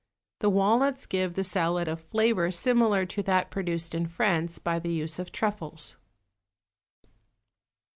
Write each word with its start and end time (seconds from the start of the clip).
The 0.39 0.49
walnuts 0.49 1.05
give 1.05 1.35
the 1.35 1.43
salad 1.43 1.87
a 1.87 1.95
flavor 1.95 2.49
similar 2.49 3.05
to 3.05 3.21
that 3.21 3.51
produced 3.51 3.93
in 3.93 4.07
France 4.07 4.57
by 4.57 4.79
the 4.79 4.91
use 4.91 5.19
of 5.19 5.31
truffles. 5.31 5.95